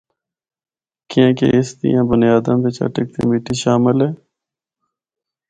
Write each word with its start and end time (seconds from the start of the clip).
کیّاںکہ 1.09 1.47
اس 1.57 1.69
دیاں 1.79 2.03
بنیاداں 2.09 2.57
بچ 2.63 2.77
اٹک 2.85 3.07
دی 3.13 3.21
مٹی 3.29 3.55
شامل 3.63 3.97
ہے۔ 4.05 4.09